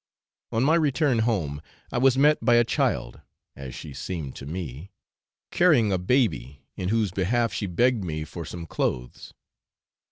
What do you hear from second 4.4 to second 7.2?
me) carrying a baby, in whose